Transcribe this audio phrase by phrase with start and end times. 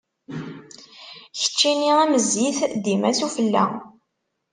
[1.41, 3.65] Keččini am zzit, dima s ufella.